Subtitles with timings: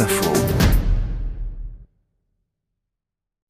[0.00, 0.32] Info.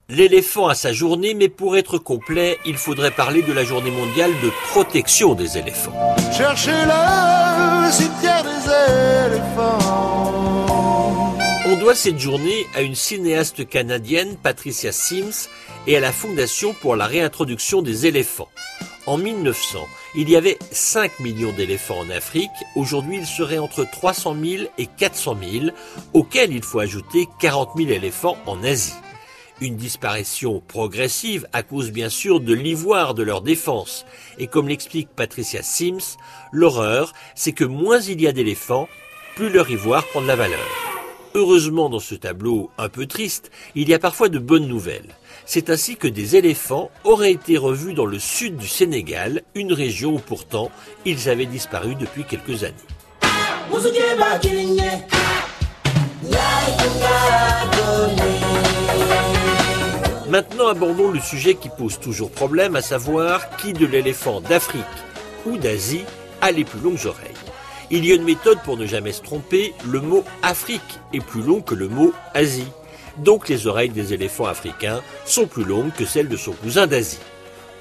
[0.09, 4.31] L'éléphant a sa journée, mais pour être complet, il faudrait parler de la journée mondiale
[4.43, 6.17] de protection des éléphants.
[6.37, 9.79] Cherchez le cimetière des éléphants.
[11.67, 15.49] On doit cette journée à une cinéaste canadienne, Patricia Sims,
[15.87, 18.51] et à la Fondation pour la réintroduction des éléphants.
[19.07, 22.51] En 1900, il y avait 5 millions d'éléphants en Afrique.
[22.75, 25.67] Aujourd'hui, il serait entre 300 000 et 400 000,
[26.15, 28.95] auxquels il faut ajouter 40 000 éléphants en Asie.
[29.61, 34.07] Une disparition progressive à cause bien sûr de l'ivoire de leur défense.
[34.39, 36.17] Et comme l'explique Patricia Sims,
[36.51, 38.89] l'horreur, c'est que moins il y a d'éléphants,
[39.37, 40.84] plus leur ivoire prend de la valeur.
[41.37, 45.17] Heureusement dans ce tableau un peu triste, il y a parfois de bonnes nouvelles.
[45.47, 50.15] C'est ainsi que des éléphants auraient été revus dans le sud du Sénégal, une région
[50.15, 50.71] où pourtant
[51.05, 52.75] ils avaient disparu depuis quelques années.
[60.29, 64.85] Maintenant abordons le sujet qui pose toujours problème, à savoir qui de l'éléphant d'Afrique
[65.47, 66.05] ou d'Asie
[66.41, 67.44] a les plus longues oreilles.
[67.97, 71.43] Il y a une méthode pour ne jamais se tromper, le mot Afrique est plus
[71.43, 72.67] long que le mot Asie.
[73.19, 77.21] Donc les oreilles des éléphants africains sont plus longues que celles de son cousin d'Asie.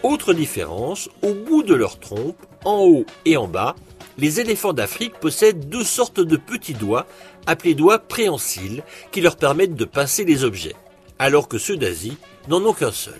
[0.03, 3.73] Autre différence, au bout de leur trompe, en haut et en bas,
[4.19, 7.07] les éléphants d'Afrique possèdent deux sortes de petits doigts,
[7.47, 10.75] appelés doigts préhensiles, qui leur permettent de pincer les objets,
[11.17, 12.19] alors que ceux d'Asie
[12.49, 13.19] n'en ont qu'un seul.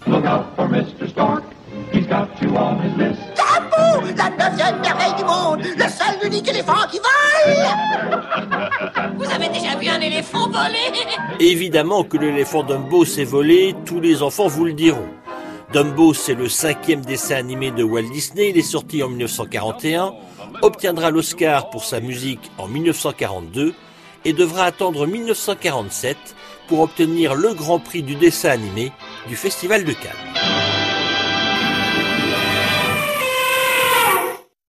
[6.26, 7.56] Unique éléphant qui vole
[9.18, 10.92] Vous avez déjà vu un éléphant voler?
[11.40, 15.10] Évidemment que l'éléphant Dumbo s'est volé, tous les enfants vous le diront.
[15.72, 20.14] Dumbo, c'est le cinquième dessin animé de Walt Disney, il est sorti en 1941,
[20.62, 23.74] obtiendra l'Oscar pour sa musique en 1942
[24.26, 26.18] et devra attendre 1947
[26.68, 28.92] pour obtenir le grand prix du dessin animé
[29.28, 30.62] du Festival de Cannes.